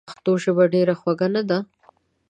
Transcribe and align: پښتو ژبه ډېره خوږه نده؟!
پښتو 0.07 0.31
ژبه 0.43 0.63
ډېره 0.73 0.93
خوږه 0.99 1.27
نده؟! 1.35 1.57